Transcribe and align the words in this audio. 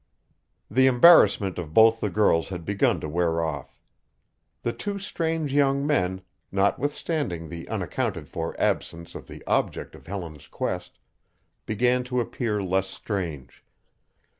The 0.67 0.87
embarrassment 0.87 1.59
of 1.59 1.75
both 1.75 1.99
the 1.99 2.09
girls 2.09 2.49
had 2.49 2.65
begun 2.65 2.99
to 3.01 3.07
wear 3.07 3.39
off. 3.43 3.77
The 4.63 4.73
two 4.73 4.97
strange 4.97 5.53
young 5.53 5.85
men, 5.85 6.23
notwithstanding 6.51 7.49
the 7.49 7.69
unaccounted 7.69 8.27
for 8.27 8.59
absence 8.59 9.13
of 9.13 9.27
the 9.27 9.45
object 9.45 9.93
of 9.93 10.07
Helen's 10.07 10.47
quest, 10.47 10.97
began 11.67 12.03
to 12.05 12.19
appear 12.19 12.63
less 12.63 12.87
strange. 12.87 13.63